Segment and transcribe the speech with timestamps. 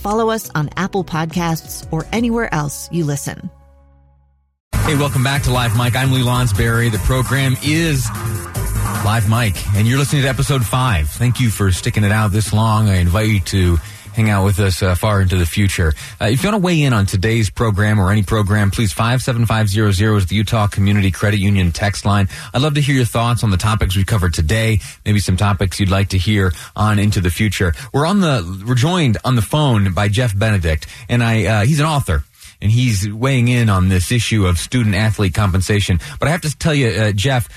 [0.00, 3.50] follow us on Apple Podcasts, or anywhere else you listen.
[4.84, 5.94] Hey, welcome back to Live Mike.
[5.94, 6.90] I'm Lee Lonsberry.
[6.90, 8.08] The program is
[9.04, 11.08] Live Mike, and you're listening to episode five.
[11.08, 12.88] Thank you for sticking it out this long.
[12.88, 13.78] I invite you to
[14.14, 15.92] hang out with us uh, far into the future.
[16.20, 20.16] Uh, if you want to weigh in on today's program or any program, please 57500
[20.16, 22.28] is the Utah Community Credit Union text line.
[22.52, 25.80] I'd love to hear your thoughts on the topics we covered today, maybe some topics
[25.80, 27.72] you'd like to hear on into the future.
[27.92, 31.80] We're on the, we're joined on the phone by Jeff Benedict, and I, uh, he's
[31.80, 32.24] an author
[32.62, 35.98] and he's weighing in on this issue of student athlete compensation.
[36.18, 37.48] But I have to tell you, uh, Jeff,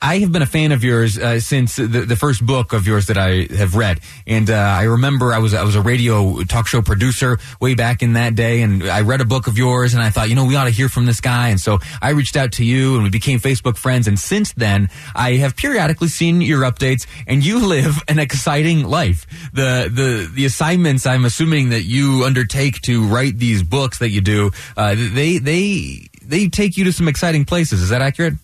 [0.00, 3.06] I have been a fan of yours uh, since the, the first book of yours
[3.06, 6.68] that I have read, and uh, I remember I was I was a radio talk
[6.68, 10.02] show producer way back in that day, and I read a book of yours, and
[10.02, 12.36] I thought, you know, we ought to hear from this guy, and so I reached
[12.36, 16.42] out to you, and we became Facebook friends, and since then, I have periodically seen
[16.42, 19.26] your updates, and you live an exciting life.
[19.52, 24.20] The the the assignments I'm assuming that you undertake to write these books that you
[24.20, 27.82] do, uh, they they they take you to some exciting places.
[27.82, 28.34] Is that accurate?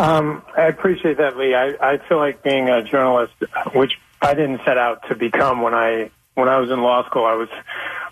[0.00, 1.54] Um, I appreciate that, Lee.
[1.54, 3.34] I, I feel like being a journalist,
[3.74, 7.26] which I didn't set out to become when I when I was in law school.
[7.26, 7.50] I was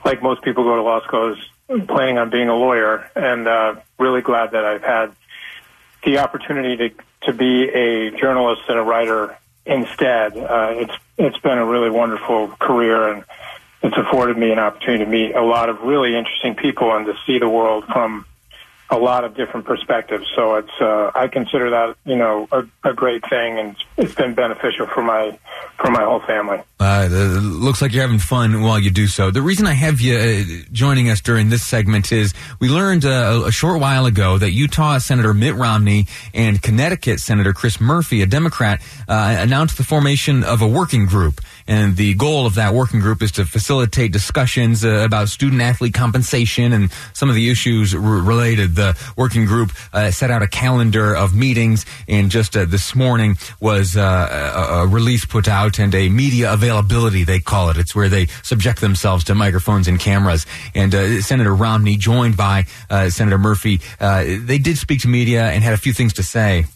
[0.04, 1.34] like most people go to law school,
[1.69, 5.16] I was planning on being a lawyer, and uh, really glad that I've had
[6.04, 10.37] the opportunity to to be a journalist and a writer instead.
[10.37, 13.25] Uh, it's it's been a really wonderful career, and
[13.82, 17.15] it's afforded me an opportunity to meet a lot of really interesting people and to
[17.27, 18.27] see the world from
[18.91, 20.26] a lot of different perspectives.
[20.34, 24.34] So it's uh, I consider that you know a, a, great thing, and it's been
[24.34, 25.38] beneficial for my
[25.76, 26.62] for my whole family.
[26.81, 29.31] Uh, looks like you're having fun while you do so.
[29.31, 33.43] The reason I have you uh, joining us during this segment is we learned uh,
[33.47, 38.27] a short while ago that Utah Senator Mitt Romney and Connecticut Senator Chris Murphy, a
[38.27, 41.41] Democrat, uh, announced the formation of a working group.
[41.66, 45.93] And the goal of that working group is to facilitate discussions uh, about student athlete
[45.93, 48.78] compensation and some of the issues r- related.
[48.78, 53.37] The working group uh, set out a calendar of meetings, and just uh, this morning
[53.61, 57.77] was uh, a, a, release put out and a media availability, they call it.
[57.77, 60.47] It's where they subject themselves to microphones and cameras.
[60.77, 65.65] And uh, Senator Romney, joined by uh, Senator Murphy, they did speak to media and
[65.65, 66.66] had a few things to say.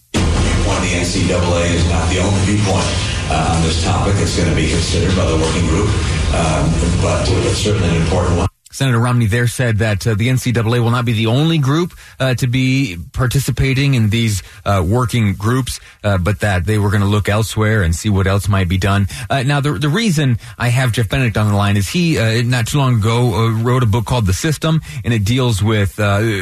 [0.66, 2.86] One, the NCAA is not the only viewpoint
[3.30, 4.14] uh, on this topic.
[4.14, 5.88] that's going to be considered by the working group,
[6.34, 6.66] um,
[7.00, 8.51] but it's certainly an important one.
[8.72, 12.34] Senator Romney there said that uh, the NCAA will not be the only group uh,
[12.34, 17.08] to be participating in these uh, working groups, uh, but that they were going to
[17.08, 19.06] look elsewhere and see what else might be done.
[19.28, 22.42] Uh, now, the the reason I have Jeff Benedict on the line is he uh,
[22.42, 25.92] not too long ago wrote a book called The System, and it deals with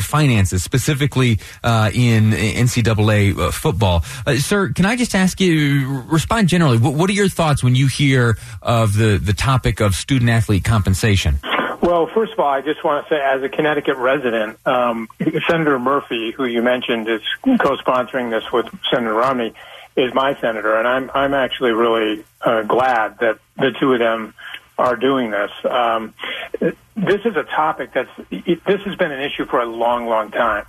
[0.04, 4.02] finances, specifically in NCAA football.
[4.38, 6.78] sir, can I just ask you respond generally?
[6.78, 10.64] What, what are your thoughts when you hear of the the topic of student athlete
[10.64, 11.40] compensation?
[11.80, 15.08] Well, first of all, I just want to say, as a Connecticut resident, um,
[15.48, 19.54] Senator Murphy, who you mentioned is co-sponsoring this with Senator Romney,
[19.96, 24.34] is my senator, and I'm I'm actually really uh, glad that the two of them
[24.78, 25.50] are doing this.
[25.64, 26.14] Um,
[26.60, 30.66] this is a topic that's this has been an issue for a long, long time,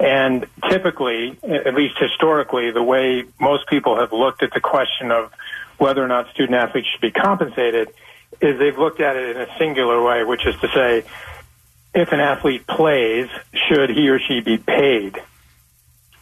[0.00, 5.32] and typically, at least historically, the way most people have looked at the question of
[5.78, 7.92] whether or not student athletes should be compensated
[8.40, 11.04] is they've looked at it in a singular way, which is to say,
[11.94, 13.28] if an athlete plays,
[13.68, 15.20] should he or she be paid?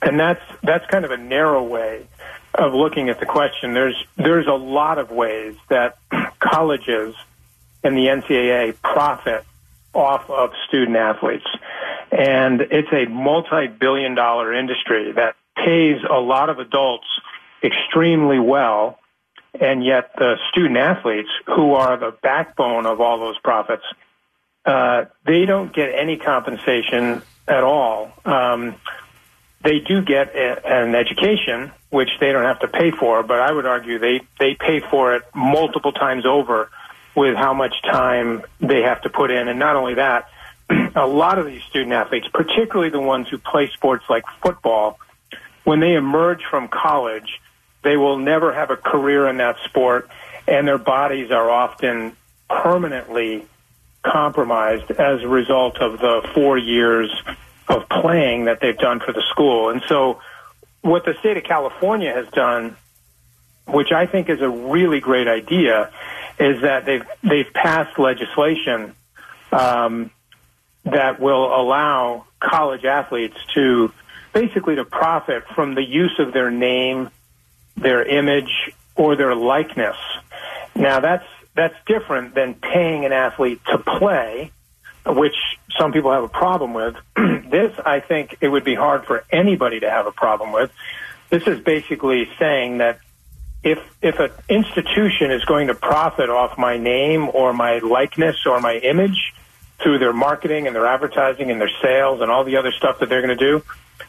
[0.02, 2.06] And that's that's kind of a narrow way
[2.54, 3.74] of looking at the question.
[3.74, 5.98] There's there's a lot of ways that
[6.38, 7.14] colleges
[7.82, 9.44] and the NCAA profit
[9.94, 11.46] off of student athletes.
[12.10, 17.06] And it's a multi-billion dollar industry that pays a lot of adults
[17.62, 18.98] extremely well
[19.58, 23.84] and yet the student athletes, who are the backbone of all those profits,
[24.64, 28.12] uh, they don't get any compensation at all.
[28.24, 28.76] Um,
[29.62, 33.52] they do get a, an education, which they don't have to pay for, but I
[33.52, 36.70] would argue they, they pay for it multiple times over
[37.14, 39.48] with how much time they have to put in.
[39.48, 40.28] And not only that,
[40.94, 44.98] a lot of these student athletes, particularly the ones who play sports like football,
[45.64, 47.40] when they emerge from college,
[47.82, 50.08] they will never have a career in that sport,
[50.46, 52.16] and their bodies are often
[52.48, 53.46] permanently
[54.02, 57.10] compromised as a result of the four years
[57.68, 59.70] of playing that they've done for the school.
[59.70, 60.20] And so,
[60.82, 62.76] what the state of California has done,
[63.66, 65.90] which I think is a really great idea,
[66.38, 68.94] is that they've they've passed legislation
[69.52, 70.10] um,
[70.84, 73.92] that will allow college athletes to
[74.32, 77.10] basically to profit from the use of their name,
[77.80, 79.96] their image, or their likeness.
[80.74, 84.52] Now that's that's different than paying an athlete to play,
[85.04, 85.34] which
[85.78, 86.94] some people have a problem with.
[87.16, 90.70] this, I think, it would be hard for anybody to have a problem with.
[91.30, 93.00] This is basically saying that
[93.62, 98.60] if if an institution is going to profit off my name or my likeness or
[98.60, 99.34] my image
[99.82, 103.08] through their marketing and their advertising and their sales and all the other stuff that
[103.08, 103.62] they're going to do,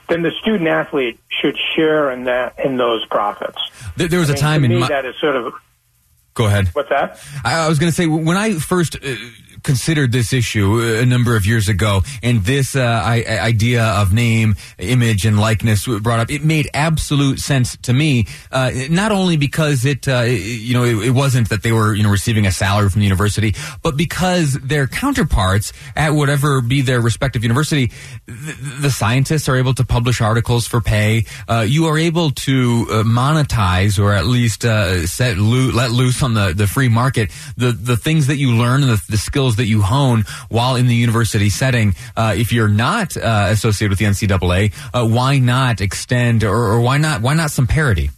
[0.10, 3.58] then the student athlete should share in that in those profits.
[3.98, 5.54] There, there was I a mean, time in me my, that is sort of
[6.34, 6.68] Go ahead.
[6.74, 7.20] what's that?
[7.44, 9.16] I I was going to say when I first uh,
[9.64, 14.14] considered this issue uh, a number of years ago, and this uh, I, idea of
[14.14, 18.28] name, image, and likeness brought up, it made absolute sense to me.
[18.52, 22.04] Uh, not only because it, uh, you know, it, it wasn't that they were you
[22.04, 27.02] know receiving a salary from the university, but because their counterparts at whatever be their
[27.02, 27.92] respective university,
[28.26, 31.26] the, the scientists are able to publish articles for pay.
[31.48, 36.54] Uh, you are able to uh, monetize or at least set let loose on the,
[36.54, 39.82] the free market the, the things that you learn and the, the skills that you
[39.82, 41.96] hone while in the university setting.
[42.16, 46.82] Uh, if you're not uh, associated with the NCAA, uh, why not extend or, or
[46.82, 48.10] why not why not some parity?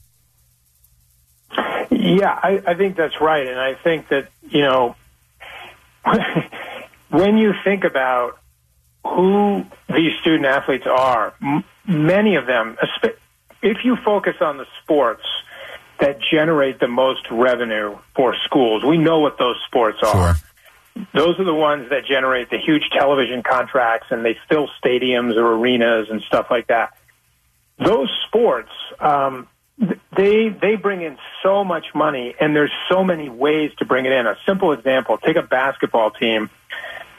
[1.90, 4.96] Yeah, I, I think that's right, and I think that you know
[7.10, 8.40] when you think about
[9.06, 12.78] who these student athletes are, m- many of them,
[13.62, 15.24] if you focus on the sports
[16.00, 20.36] that generate the most revenue for schools, we know what those sports are.
[21.14, 25.54] Those are the ones that generate the huge television contracts and they fill stadiums or
[25.54, 26.96] arenas and stuff like that.
[27.80, 28.70] Those sports,
[29.00, 29.48] um,
[30.16, 34.12] they they bring in so much money, and there's so many ways to bring it
[34.12, 34.28] in.
[34.28, 36.52] A simple example: take a basketball team.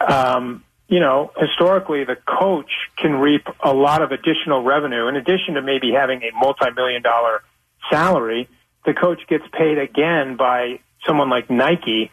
[0.01, 5.55] Um, you know, historically, the coach can reap a lot of additional revenue in addition
[5.55, 7.43] to maybe having a multi-million dollar
[7.91, 8.49] salary.
[8.85, 12.13] The coach gets paid again by someone like Nike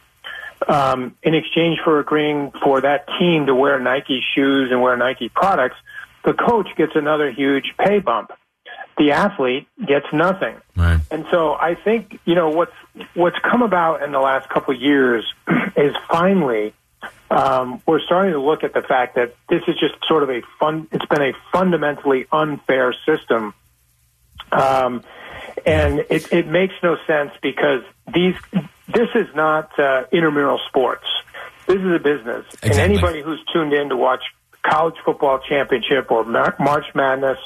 [0.68, 5.30] um, in exchange for agreeing for that team to wear Nike shoes and wear Nike
[5.30, 5.78] products,
[6.24, 8.31] the coach gets another huge pay bump.
[8.98, 10.56] The athlete gets nothing.
[10.75, 11.00] Right.
[11.10, 12.74] And so I think, you know, what's,
[13.16, 15.25] what's come about in the last couple of years
[15.75, 16.74] is finally,
[17.31, 20.42] um, we're starting to look at the fact that this is just sort of a
[20.60, 23.54] fun, it's been a fundamentally unfair system.
[24.52, 25.04] Um,
[25.66, 28.36] and it, it makes no sense because these,
[28.94, 31.06] this is not uh, intramural sports.
[31.68, 32.46] This is a business.
[32.64, 34.24] And anybody who's tuned in to watch
[34.64, 37.38] college football championship or Mar- March Madness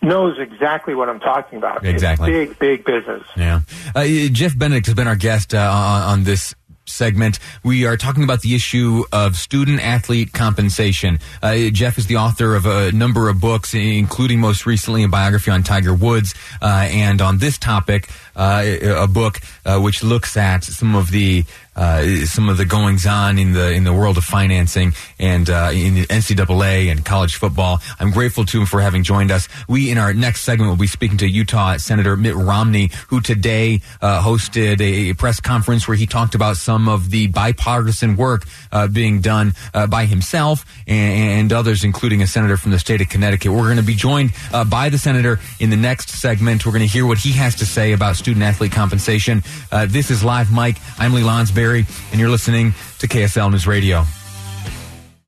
[0.00, 1.84] knows exactly what I'm talking about.
[1.84, 2.32] Exactly.
[2.32, 3.24] It's big, big business.
[3.36, 3.60] Yeah.
[3.94, 6.54] Uh, Jeff Benedict has been our guest uh, on, on this
[6.88, 7.38] segment.
[7.62, 11.20] We are talking about the issue of student athlete compensation.
[11.42, 15.50] Uh, Jeff is the author of a number of books, including most recently a biography
[15.50, 20.64] on Tiger Woods, uh, and on this topic, uh, a book uh, which looks at
[20.64, 21.44] some of the
[21.78, 25.70] uh, some of the goings on in the in the world of financing and uh,
[25.72, 27.78] in the NCAA and college football.
[28.00, 29.48] I'm grateful to him for having joined us.
[29.68, 33.80] We in our next segment will be speaking to Utah Senator Mitt Romney, who today
[34.02, 38.88] uh, hosted a press conference where he talked about some of the bipartisan work uh,
[38.88, 43.08] being done uh, by himself and, and others, including a senator from the state of
[43.08, 43.52] Connecticut.
[43.52, 46.66] We're going to be joined uh, by the senator in the next segment.
[46.66, 49.44] We're going to hear what he has to say about student athlete compensation.
[49.70, 50.76] Uh, this is Live Mike.
[50.98, 54.04] I'm Lee Lonsberry, and you're listening to KSL News Radio.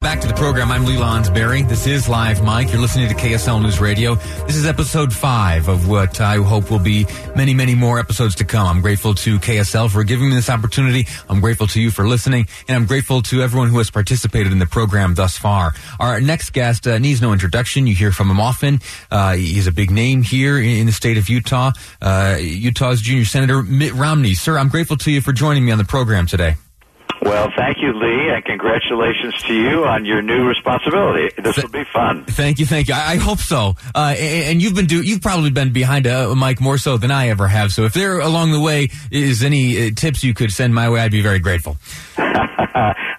[0.00, 0.72] Back to the program.
[0.72, 1.68] I'm Lee Lonsberry.
[1.68, 2.72] This is Live Mike.
[2.72, 4.14] You're listening to KSL News Radio.
[4.46, 8.46] This is episode five of what I hope will be many, many more episodes to
[8.46, 8.66] come.
[8.66, 11.06] I'm grateful to KSL for giving me this opportunity.
[11.28, 14.58] I'm grateful to you for listening, and I'm grateful to everyone who has participated in
[14.58, 15.74] the program thus far.
[15.98, 17.86] Our next guest uh, needs no introduction.
[17.86, 18.80] You hear from him often.
[19.10, 21.72] Uh, he's a big name here in, in the state of Utah.
[22.00, 24.32] Uh, Utah's junior senator Mitt Romney.
[24.32, 26.56] Sir, I'm grateful to you for joining me on the program today.
[27.22, 31.30] Well, thank you, Lee, and congratulations to you on your new responsibility.
[31.36, 32.24] This will be fun.
[32.24, 32.94] Thank you, thank you.
[32.94, 33.74] I, I hope so.
[33.94, 37.10] Uh, and, and you've been do you've probably been behind a, mic more so than
[37.10, 37.72] I ever have.
[37.72, 41.00] So if there along the way is any uh, tips you could send my way,
[41.00, 41.76] I'd be very grateful.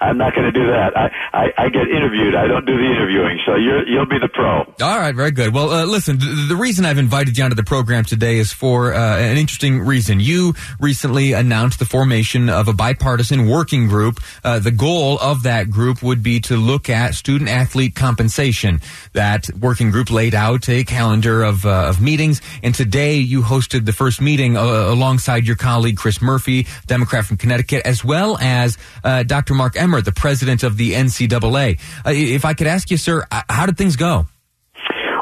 [0.02, 0.98] I'm not going to do that.
[0.98, 2.34] I, I, I, get interviewed.
[2.34, 3.40] I don't do the interviewing.
[3.46, 4.62] So you you'll be the pro.
[4.82, 5.54] All right, very good.
[5.54, 8.94] Well, uh, listen, the, the, reason I've invited you onto the program today is for
[8.94, 10.20] uh, an interesting reason.
[10.20, 14.20] You recently announced the formation of a bipartisan working group.
[14.44, 18.82] Uh, the goal of that group would be to look at student athlete compensation.
[19.14, 23.86] That working group laid out a calendar of, uh, of meetings, and today you hosted
[23.86, 28.80] the first meeting uh, alongside your colleague Chris Murphy, Democrat from Connecticut, as well as
[29.04, 29.54] uh, Dr.
[29.54, 31.80] Mark The president of the NCAA.
[32.06, 34.28] Uh, if I could ask you, sir, uh, how did things go?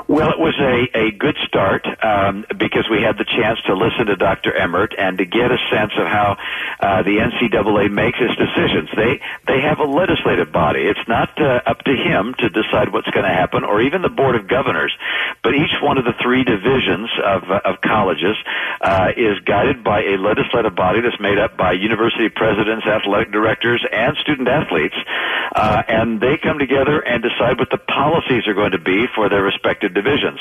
[0.09, 4.07] Well, it was a, a good start um, because we had the chance to listen
[4.07, 4.51] to Dr.
[4.51, 6.35] Emmert and to get a sense of how
[6.81, 8.89] uh, the NCAA makes its decisions.
[8.97, 10.89] They they have a legislative body.
[10.89, 14.09] It's not uh, up to him to decide what's going to happen, or even the
[14.09, 14.89] board of governors.
[15.43, 18.33] But each one of the three divisions of uh, of colleges
[18.81, 23.85] uh, is guided by a legislative body that's made up by university presidents, athletic directors,
[23.93, 24.97] and student athletes,
[25.53, 29.29] uh, and they come together and decide what the policies are going to be for
[29.29, 30.39] their respective divisions.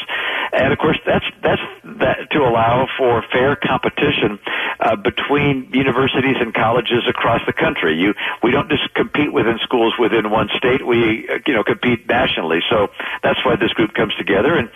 [0.53, 1.63] And of course, that's that's
[2.01, 4.39] that to allow for fair competition
[4.81, 7.99] uh, between universities and colleges across the country.
[7.99, 10.87] You we don't just compete within schools within one state.
[10.87, 12.61] We uh, you know compete nationally.
[12.71, 12.89] So
[13.23, 14.71] that's why this group comes together, and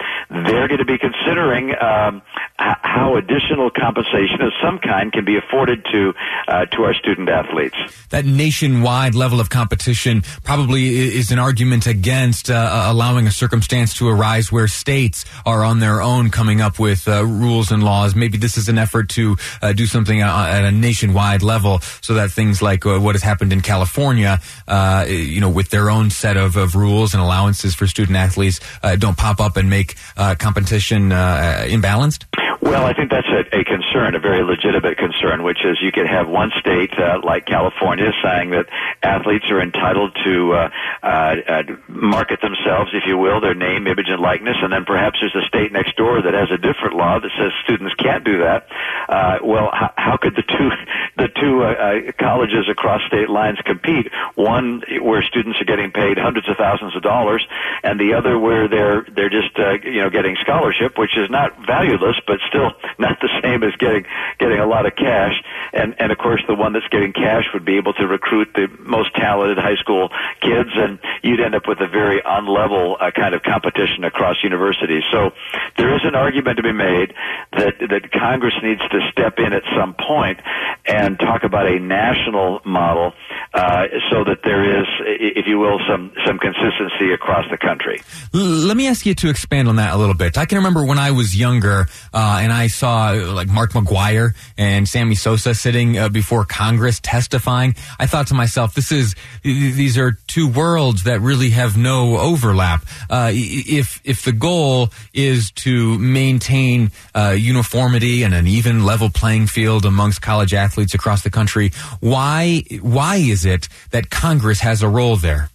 [0.46, 2.22] they're going to be considering um,
[2.58, 6.12] how additional compensation of some kind can be afforded to
[6.48, 7.76] uh, to our student athletes.
[8.10, 14.08] That nationwide level of competition probably is an argument against uh, allowing a circumstance to
[14.08, 18.14] arise where states are on their own coming up with uh, rules and laws.
[18.14, 22.14] Maybe this is an effort to uh, do something uh, at a nationwide level so
[22.14, 26.10] that things like uh, what has happened in California, uh, you know, with their own
[26.10, 29.96] set of, of rules and allowances for student athletes, uh, don't pop up and make
[30.38, 32.24] competition imbalanced?
[32.72, 36.06] Well, I think that's a, a concern, a very legitimate concern, which is you could
[36.06, 38.64] have one state uh, like California saying that
[39.02, 40.70] athletes are entitled to uh,
[41.02, 45.18] uh, uh, market themselves, if you will, their name, image, and likeness, and then perhaps
[45.20, 48.38] there's a state next door that has a different law that says students can't do
[48.38, 48.66] that.
[49.06, 50.70] Uh, well, how, how could the two
[51.22, 54.08] the two uh, uh, colleges across state lines compete?
[54.34, 57.46] One where students are getting paid hundreds of thousands of dollars,
[57.84, 61.66] and the other where they're they're just uh, you know getting scholarship, which is not
[61.66, 62.61] valueless, but still
[62.98, 64.04] not the same as getting
[64.38, 65.34] getting a lot of cash.
[65.72, 68.68] And and of course, the one that's getting cash would be able to recruit the
[68.80, 73.34] most talented high school kids, and you'd end up with a very unlevel uh, kind
[73.34, 75.02] of competition across universities.
[75.10, 75.32] So
[75.76, 77.14] there is an argument to be made
[77.52, 80.40] that that Congress needs to step in at some point
[80.86, 83.12] and talk about a national model
[83.54, 88.02] uh, so that there is, if you will, some some consistency across the country.
[88.32, 90.38] Let me ask you to expand on that a little bit.
[90.38, 94.88] I can remember when I was younger, uh, and I saw like Mark McGwire and
[94.88, 97.74] Sammy Sosa sitting uh, before Congress testifying.
[97.98, 102.84] I thought to myself, this is these are two worlds that really have no overlap.
[103.10, 109.46] Uh, if if the goal is to maintain uh, uniformity and an even level playing
[109.46, 114.88] field amongst college athletes across the country, why why is it that Congress has a
[114.88, 115.50] role there?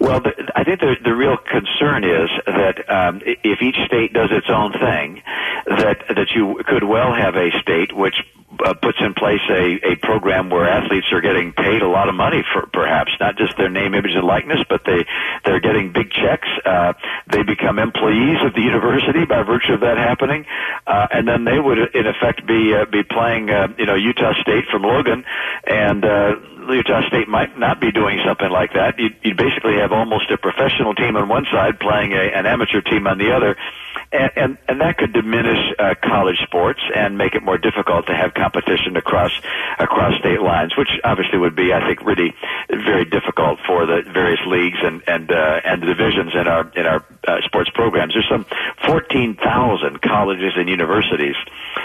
[0.00, 0.20] Well,
[0.76, 5.22] think the, the real concern is that um, if each state does its own thing,
[5.66, 8.16] that that you could well have a state which
[8.64, 12.14] uh, puts in place a, a program where athletes are getting paid a lot of
[12.14, 15.06] money for perhaps not just their name, image, and likeness, but they
[15.44, 16.48] they're getting big checks.
[16.64, 16.92] Uh,
[17.30, 20.44] they become employees of the university by virtue of that happening,
[20.86, 24.34] uh, and then they would in effect be uh, be playing uh, you know Utah
[24.40, 25.24] State from Logan,
[25.66, 26.36] and uh,
[26.74, 28.98] Utah State might not be doing something like that.
[28.98, 32.80] You'd, you'd basically have almost a professional team on one side playing a, an amateur
[32.80, 33.56] team on the other,
[34.12, 38.14] and and, and that could diminish uh, college sports and make it more difficult to
[38.14, 39.32] have competition across
[39.78, 42.34] across state lines, which obviously would be, I think, really
[42.68, 46.86] very difficult for the various leagues and and uh, and the divisions in our in
[46.86, 48.14] our uh, sports programs.
[48.14, 48.46] There's some
[48.86, 51.36] 14,000 colleges and universities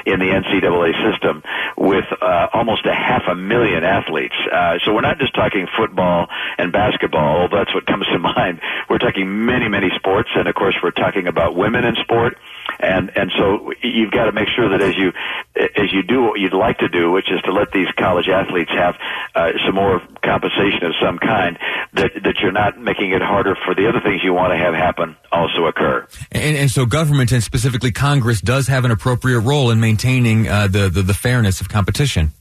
[0.05, 1.43] in the NCAA system
[1.77, 4.35] with uh, almost a half a million athletes.
[4.51, 6.27] Uh, so we're not just talking football
[6.57, 8.61] and basketball, although that's what comes to mind.
[8.89, 12.37] We're talking many, many sports, and of course we're talking about women in sport
[12.79, 15.11] and and so you've got to make sure that as you
[15.55, 18.71] as you do what you'd like to do, which is to let these college athletes
[18.71, 18.95] have
[19.35, 21.57] uh, some more compensation of some kind,
[21.93, 24.73] that that you're not making it harder for the other things you want to have
[24.73, 26.07] happen also occur.
[26.31, 30.67] And, and so government and specifically Congress does have an appropriate role in maintaining uh,
[30.67, 32.31] the, the the fairness of competition.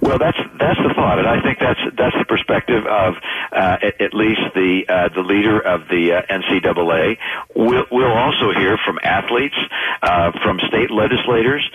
[0.00, 0.38] Well, that's
[1.00, 1.26] applaud it.
[1.26, 3.14] I think that's that's the perspective of
[3.52, 7.18] uh, at, at least the uh, the leader of the uh, NCAA.
[7.54, 9.56] We'll, we'll also hear from athletes,
[10.02, 11.68] uh, from state legislators,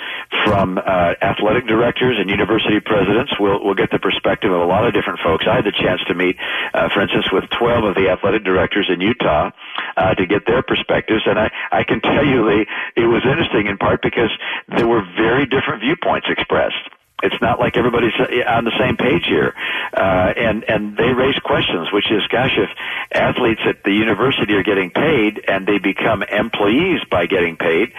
[0.45, 3.33] from uh, athletic directors and university presidents.
[3.39, 5.45] We'll we'll get the perspective of a lot of different folks.
[5.47, 6.37] I had the chance to meet,
[6.73, 9.51] uh, for instance, with 12 of the athletic directors in Utah
[10.17, 12.65] to get their perspectives, and I I can tell you, Lee,
[12.95, 14.29] it was interesting in part because
[14.67, 16.94] there were very different viewpoints expressed.
[17.23, 18.13] It's not like everybody's
[18.45, 19.53] on the same page here,
[19.93, 22.69] uh, and and they raise questions, which is, gosh, if
[23.11, 27.93] athletes at the university are getting paid and they become employees by getting paid,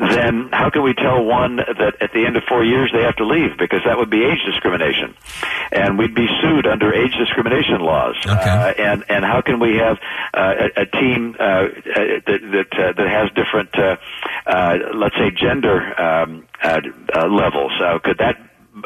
[0.00, 3.16] then how can we tell one that at the end of four years they have
[3.16, 5.14] to leave because that would be age discrimination,
[5.70, 8.16] and we'd be sued under age discrimination laws.
[8.24, 8.32] Okay.
[8.32, 9.98] Uh, and and how can we have
[10.32, 11.68] uh, a, a team uh,
[12.26, 13.96] that that uh, that has different, uh,
[14.46, 16.80] uh, let's say, gender um, uh,
[17.14, 17.72] uh, levels?
[17.78, 18.40] Uh, could that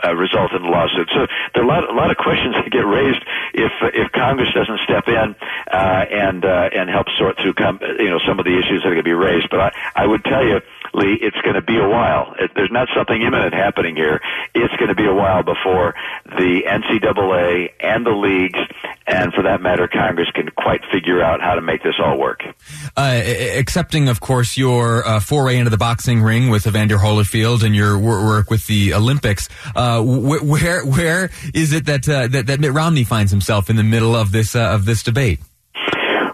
[0.05, 1.09] uh, result in a lawsuit.
[1.15, 3.23] So there are a lot, a lot of questions that get raised
[3.55, 5.35] if if Congress doesn't step in
[5.73, 8.89] uh, and uh, and help sort through com- you know some of the issues that
[8.89, 9.49] are going to be raised.
[9.51, 10.61] But I, I would tell you,
[10.97, 12.35] Lee, it's going to be a while.
[12.39, 14.21] It, there's not something imminent happening here.
[14.55, 18.59] It's going to be a while before the NCAA and the leagues,
[19.07, 22.43] and for that matter, Congress can quite figure out how to make this all work.
[22.97, 23.21] Uh,
[23.59, 27.99] accepting, of course, your uh, foray into the boxing ring with Evander Holyfield and your
[27.99, 29.51] wor- work with the Olympics.
[29.75, 33.77] Uh, wh- where where is it that, uh, that that Mitt Romney finds himself in
[33.77, 35.41] the middle of this uh, of this debate?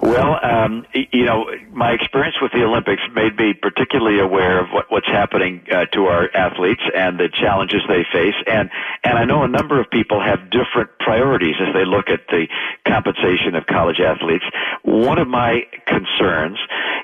[0.02, 4.90] Well, um, you know, my experience with the Olympics made me particularly aware of what,
[4.90, 8.68] what's happening uh, to our athletes and the challenges they face, and
[9.04, 12.48] and I know a number of people have different priorities as they look at the
[12.84, 14.44] compensation of college athletes.
[14.82, 16.58] One of my concerns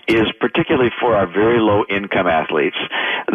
[0.08, 2.76] is particularly for our very low income athletes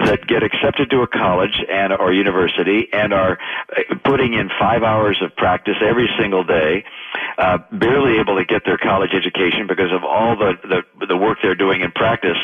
[0.05, 3.37] that get accepted to a college and or university and are
[3.77, 6.83] uh, putting in five hours of practice every single day,
[7.37, 10.53] uh, barely able to get their college education because of all the
[10.99, 12.37] the, the work they're doing in practice,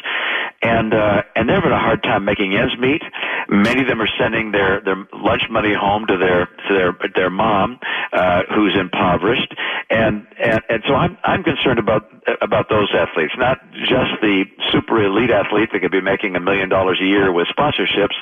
[0.62, 3.02] and uh, and they're having a hard time making ends meet.
[3.48, 7.30] Many of them are sending their their lunch money home to their to their their
[7.30, 7.80] mom,
[8.12, 9.54] uh, who's impoverished,
[9.90, 15.04] and and and so I'm I'm concerned about about those athletes, not just the super
[15.04, 18.16] elite athlete that could be making a million dollars a year with sponsorships,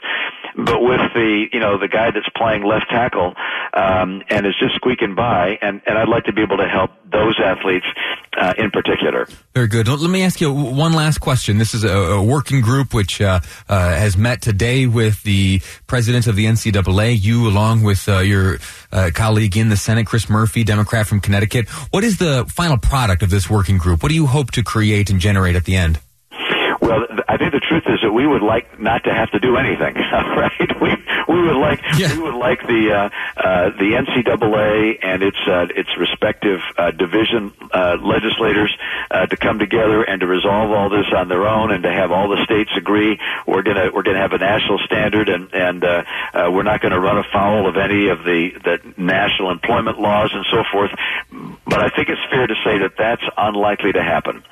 [0.56, 3.34] but with the you know the guy that's playing left tackle
[3.74, 6.92] um, and is just squeaking by, and and I'd like to be able to help
[7.12, 7.86] those athletes
[8.38, 9.28] uh, in particular.
[9.54, 9.88] Very good.
[9.88, 11.58] Let me ask you one last question.
[11.58, 16.28] This is a, a working group which uh, uh, has met today with the president
[16.28, 18.60] of the NCAA, you along with uh, your
[19.14, 21.68] colleague in the Senate, Chris Murphy, Democrat from Connecticut.
[21.92, 24.04] What is the final product of this working group?
[24.04, 26.00] What do you hope to create and generate at the end?
[26.88, 29.58] Well, I think the truth is that we would like not to have to do
[29.58, 30.82] anything, right?
[30.82, 30.90] We
[31.28, 32.14] we would like Yeah.
[32.16, 37.52] we would like the uh, uh, the NCAA and its uh, its respective uh, division
[37.74, 38.76] uh, legislators
[39.12, 42.12] uh, to come together and to resolve all this on their own, and to have
[42.12, 46.04] all the states agree we're gonna we're gonna have a national standard, and and uh,
[46.34, 50.32] uh, we're not going to run afoul of any of the the national employment laws
[50.34, 50.92] and so forth.
[51.66, 54.44] But I think it's fair to say that that's unlikely to happen,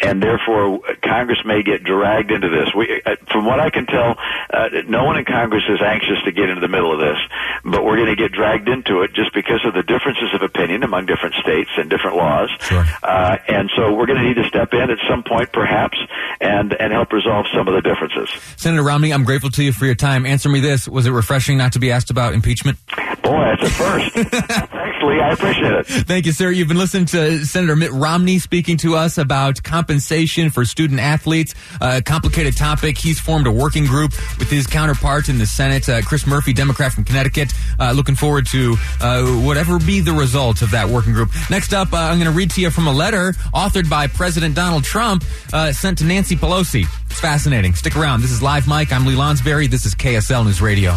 [0.00, 2.70] and therefore Congress may get dragged into this.
[2.74, 4.16] We, uh, from what I can tell,
[4.52, 7.18] uh, no one in Congress is anxious to get into the middle of this,
[7.64, 10.82] but we're going to get dragged into it just because of the differences of opinion
[10.82, 12.50] among different states and different laws.
[12.60, 12.84] Sure.
[13.02, 15.98] Uh, and so we're going to need to step in at some point, perhaps,
[16.40, 18.30] and and help resolve some of the differences.
[18.56, 20.26] Senator Romney, I'm grateful to you for your time.
[20.26, 22.78] Answer me this: Was it refreshing not to be asked about impeachment?
[23.22, 24.16] Boy, that's a first.
[25.02, 25.20] Lee.
[25.20, 25.86] I appreciate it.
[25.86, 26.50] Thank you, sir.
[26.50, 31.54] You've been listening to Senator Mitt Romney speaking to us about compensation for student athletes.
[31.80, 32.98] A complicated topic.
[32.98, 36.92] He's formed a working group with his counterpart in the Senate, uh, Chris Murphy, Democrat
[36.92, 37.52] from Connecticut.
[37.78, 41.30] Uh, looking forward to uh, whatever be the result of that working group.
[41.50, 44.54] Next up, uh, I'm going to read to you from a letter authored by President
[44.54, 46.86] Donald Trump uh, sent to Nancy Pelosi.
[47.10, 47.74] It's fascinating.
[47.74, 48.22] Stick around.
[48.22, 48.92] This is Live Mike.
[48.92, 49.68] I'm Lee Lonsberry.
[49.68, 50.96] This is KSL News Radio.